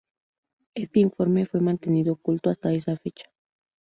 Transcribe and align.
Este 0.73 0.99
informe 0.99 1.45
fue 1.45 1.59
mantenido 1.61 2.13
oculto 2.13 2.49
hasta 2.49 2.71
esa 2.73 2.97
fecha. 2.97 3.29